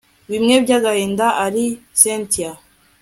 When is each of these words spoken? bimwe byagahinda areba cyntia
bimwe 0.31 0.55
byagahinda 0.63 1.25
areba 1.45 1.81
cyntia 1.99 2.51